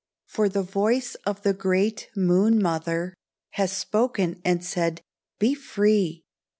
[0.25, 3.13] For the voice of the great Moon Mother,
[3.51, 5.01] Has spoken and said,
[5.37, 6.23] 'Be free.